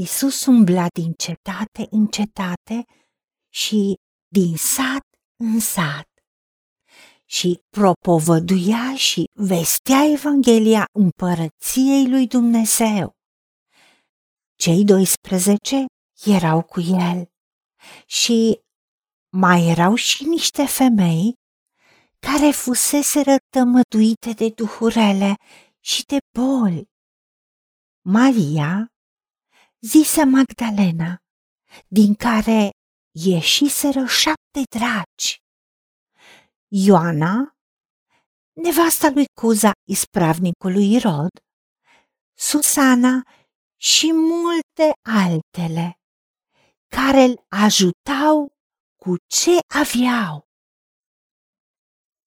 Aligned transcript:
Isus 0.00 0.46
umbla 0.46 0.86
din 0.88 1.12
cetate 1.12 1.86
în 1.90 2.06
cetate 2.06 2.84
și 3.52 3.94
din 4.28 4.56
sat 4.56 5.06
în 5.36 5.60
sat 5.60 6.08
și 7.24 7.60
propovăduia 7.68 8.96
și 8.96 9.24
vestea 9.32 10.04
Evanghelia 10.12 10.84
împărăției 10.92 12.08
lui 12.08 12.26
Dumnezeu. 12.26 13.12
Cei 14.58 14.84
12 14.84 15.84
erau 16.24 16.62
cu 16.62 16.80
el 16.80 17.26
și 18.06 18.60
mai 19.36 19.68
erau 19.68 19.94
și 19.94 20.24
niște 20.24 20.66
femei 20.66 21.34
care 22.18 22.50
fuseseră 22.50 23.36
tămăduite 23.50 24.32
de 24.32 24.48
duhurele 24.48 25.34
și 25.80 26.04
de 26.04 26.18
boli. 26.38 26.88
Maria, 28.04 28.89
zise 29.80 30.24
Magdalena, 30.24 31.18
din 31.88 32.14
care 32.14 32.70
ieșiseră 33.10 34.04
șapte 34.04 34.62
dragi. 34.78 35.38
Ioana, 36.68 37.54
nevasta 38.52 39.10
lui 39.10 39.24
Cuza, 39.40 39.72
ispravnicului 39.88 40.92
Irod, 40.92 41.30
Susana 42.38 43.22
și 43.80 44.12
multe 44.12 44.92
altele, 45.02 45.98
care 46.96 47.22
îl 47.22 47.44
ajutau 47.48 48.52
cu 48.96 49.16
ce 49.26 49.50
aveau. 49.74 50.48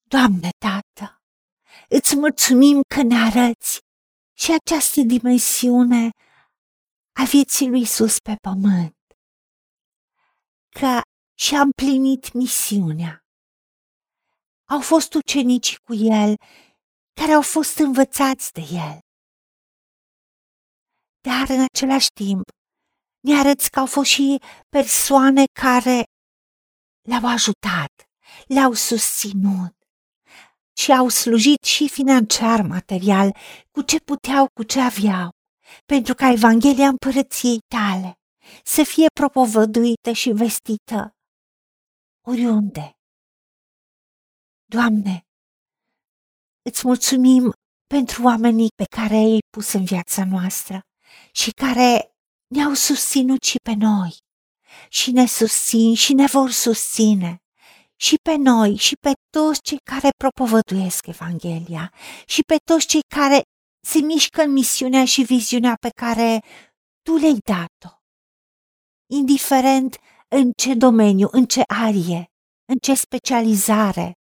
Doamne, 0.08 0.50
Tată, 0.58 1.22
îți 1.90 2.16
mulțumim 2.16 2.82
că 2.96 3.02
ne 3.04 3.16
arăți 3.16 3.80
și 4.38 4.52
această 4.52 5.02
dimensiune 5.02 6.10
a 7.14 7.24
vieții 7.24 7.70
lui 7.70 7.82
Isus 7.82 8.20
pe 8.20 8.36
pământ, 8.42 8.96
că 10.80 11.02
și-a 11.34 11.62
împlinit 11.62 12.34
misiunea. 12.34 13.26
Au 14.70 14.82
fost 14.82 15.14
ucenici 15.14 15.78
cu 15.78 15.94
el 15.94 16.36
care 17.14 17.32
au 17.32 17.42
fost 17.42 17.78
învățați 17.78 18.52
de 18.52 18.62
el. 18.62 19.00
Dar 21.22 21.50
în 21.50 21.66
același 21.74 22.08
timp 22.10 22.44
ne 23.20 23.40
arăți 23.40 23.70
că 23.70 23.80
au 23.80 23.86
fost 23.86 24.10
și 24.10 24.42
persoane 24.70 25.44
care 25.62 26.04
le-au 27.08 27.26
ajutat, 27.26 27.94
le-au 28.48 28.74
susținut 28.74 29.76
și 30.78 30.92
au 30.92 31.10
slujit 31.10 31.64
și 31.64 31.90
financiar, 31.90 32.62
material, 32.62 33.36
cu 33.72 33.82
ce 33.82 34.00
puteau, 34.00 34.48
cu 34.54 34.64
ce 34.64 34.80
aveau, 34.80 35.30
pentru 35.86 36.14
ca 36.14 36.32
Evanghelia 36.32 36.88
împărăției 36.88 37.60
tale 37.76 38.14
să 38.64 38.84
fie 38.84 39.06
propovăduită 39.14 40.12
și 40.12 40.32
vestită 40.32 41.12
oriunde. 42.28 42.92
Doamne, 44.66 45.22
îți 46.70 46.88
mulțumim 46.88 47.52
pentru 47.88 48.24
oamenii 48.24 48.70
pe 48.76 48.84
care 48.96 49.16
ai 49.16 49.40
pus 49.50 49.74
în 49.74 49.84
viața 49.84 50.26
noastră 50.26 50.80
și 51.32 51.52
care 51.52 52.12
ne-au 52.56 52.74
susținut 52.74 53.44
și 53.44 53.58
pe 53.64 53.74
noi 53.74 54.18
și 54.90 55.12
ne 55.12 55.26
susțin 55.26 55.96
și 55.96 56.14
ne 56.14 56.26
vor 56.26 56.52
susține 56.52 57.38
și 57.96 58.16
pe 58.24 58.36
noi 58.36 58.76
și 58.76 58.96
pe 58.96 59.12
toți 59.30 59.62
cei 59.62 59.78
care 59.92 60.10
propovăduiesc 60.18 61.08
Evanghelia 61.08 61.94
și 62.26 62.42
pe 62.42 62.56
toți 62.64 62.88
cei 62.88 63.02
care 63.16 63.42
se 63.88 64.00
mișcă 64.00 64.42
în 64.42 64.52
misiunea 64.52 65.06
și 65.06 65.24
viziunea 65.24 65.76
pe 65.76 65.90
care 65.90 66.44
tu 67.02 67.16
le-ai 67.16 67.38
dat-o. 67.44 67.98
Indiferent 69.10 69.98
în 70.28 70.52
ce 70.58 70.74
domeniu, 70.74 71.28
în 71.32 71.46
ce 71.46 71.62
arie, 71.68 72.26
în 72.66 72.78
ce 72.82 72.94
specializare, 72.94 74.12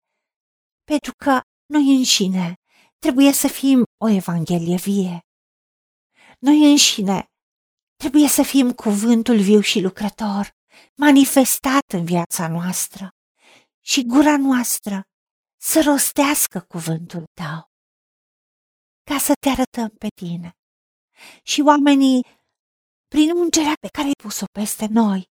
pentru 0.85 1.13
că 1.25 1.41
noi 1.67 1.97
înșine 1.97 2.55
trebuie 2.99 3.33
să 3.33 3.49
fim 3.49 3.85
o 4.05 4.09
Evanghelie 4.09 4.77
vie. 4.77 5.21
Noi 6.39 6.71
înșine 6.71 7.27
trebuie 7.97 8.29
să 8.29 8.43
fim 8.43 8.73
cuvântul 8.73 9.41
viu 9.41 9.61
și 9.61 9.81
lucrător, 9.81 10.51
manifestat 10.95 11.93
în 11.93 12.05
viața 12.05 12.49
noastră 12.49 13.09
și 13.85 14.07
gura 14.07 14.37
noastră 14.37 15.03
să 15.61 15.83
rostească 15.85 16.61
cuvântul 16.61 17.25
tău, 17.41 17.72
ca 19.11 19.19
să 19.19 19.33
te 19.41 19.49
arătăm 19.49 19.89
pe 19.99 20.09
tine. 20.15 20.51
Și 21.43 21.61
oamenii, 21.61 22.27
prin 23.09 23.31
ungerea 23.31 23.75
pe 23.81 23.89
care 23.89 24.07
ai 24.07 24.23
pus-o 24.23 24.45
peste 24.53 24.87
noi, 24.91 25.31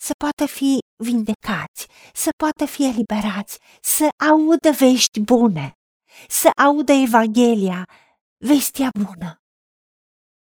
să 0.00 0.12
poată 0.18 0.46
fi 0.46 0.78
vindecați, 1.04 1.86
să 2.12 2.30
poată 2.36 2.64
fi 2.64 2.84
eliberați, 2.84 3.58
să 3.80 4.08
audă 4.28 4.70
vești 4.70 5.20
bune, 5.20 5.72
să 6.28 6.50
audă 6.56 6.92
Evanghelia, 6.92 7.84
vestia 8.36 8.90
bună. 8.92 9.34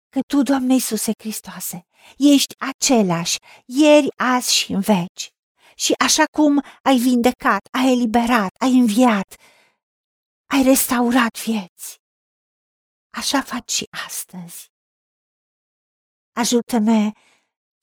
Că 0.09 0.21
Tu, 0.27 0.43
Doamne 0.43 0.73
Iisuse 0.73 1.13
Hristoase, 1.19 1.87
ești 2.19 2.55
același, 2.59 3.39
ieri, 3.65 4.09
azi 4.17 4.55
și 4.55 4.73
în 4.73 4.81
veci. 4.81 5.31
Și 5.75 5.93
așa 5.99 6.25
cum 6.33 6.63
ai 6.83 6.97
vindecat, 6.97 7.61
ai 7.71 7.93
eliberat, 7.93 8.51
ai 8.59 8.79
înviat, 8.79 9.35
ai 10.53 10.63
restaurat 10.63 11.43
vieți, 11.45 11.99
așa 13.11 13.43
faci 13.43 13.71
și 13.71 13.87
astăzi. 14.07 14.69
Ajută-ne 16.33 17.11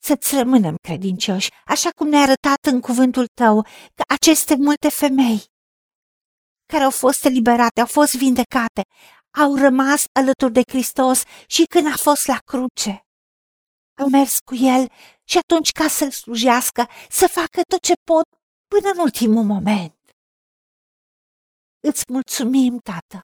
să-ți 0.02 0.34
rămânem 0.34 0.76
credincioși, 0.82 1.50
așa 1.66 1.90
cum 1.90 2.08
ne-a 2.08 2.22
arătat 2.22 2.64
în 2.72 2.80
cuvântul 2.80 3.26
tău 3.26 3.62
că 3.94 4.02
aceste 4.08 4.54
multe 4.56 4.88
femei 4.88 5.44
care 6.72 6.84
au 6.84 6.90
fost 6.90 7.24
eliberate, 7.24 7.80
au 7.80 7.86
fost 7.86 8.14
vindecate, 8.14 8.82
au 9.38 9.54
rămas 9.54 10.04
alături 10.12 10.52
de 10.52 10.62
Hristos 10.68 11.22
și 11.46 11.64
când 11.64 11.86
a 11.86 11.96
fost 11.96 12.26
la 12.26 12.38
cruce. 12.44 13.06
Au 14.00 14.08
mers 14.08 14.38
cu 14.38 14.54
el 14.54 14.90
și 15.24 15.38
atunci 15.38 15.70
ca 15.70 15.88
să-l 15.88 16.10
slujească, 16.10 16.88
să 17.08 17.26
facă 17.26 17.60
tot 17.68 17.80
ce 17.80 17.92
pot 18.04 18.26
până 18.66 18.90
în 18.94 18.98
ultimul 18.98 19.44
moment. 19.44 19.97
Îți 21.90 22.04
mulțumim, 22.08 22.78
Tată, 22.78 23.20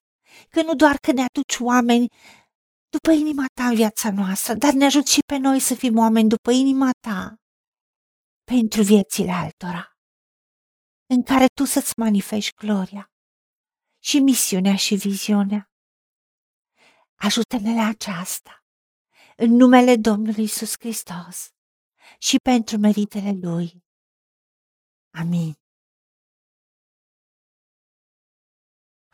că 0.49 0.61
nu 0.61 0.73
doar 0.75 0.95
că 0.97 1.11
ne 1.11 1.21
aduci 1.29 1.57
oameni 1.59 2.07
după 2.89 3.11
inima 3.11 3.45
ta 3.53 3.67
în 3.67 3.75
viața 3.75 4.11
noastră, 4.11 4.53
dar 4.53 4.73
ne 4.73 4.85
ajut 4.85 5.07
și 5.07 5.19
pe 5.25 5.37
noi 5.37 5.59
să 5.59 5.75
fim 5.75 5.97
oameni 5.97 6.29
după 6.29 6.51
inima 6.51 6.89
ta 7.07 7.35
pentru 8.43 8.81
viețile 8.83 9.31
altora, 9.31 9.83
în 11.13 11.23
care 11.23 11.45
tu 11.57 11.63
să-ți 11.65 11.93
manifesti 11.97 12.53
gloria 12.65 13.11
și 14.03 14.19
misiunea 14.19 14.75
și 14.75 14.95
viziunea. 14.95 15.69
Ajută-ne 17.15 17.73
la 17.75 17.85
aceasta, 17.87 18.63
în 19.35 19.51
numele 19.51 19.95
Domnului 19.95 20.43
Isus 20.43 20.73
Hristos 20.79 21.49
și 22.19 22.35
pentru 22.49 22.77
meritele 22.77 23.31
Lui. 23.41 23.83
Amin. 25.21 25.64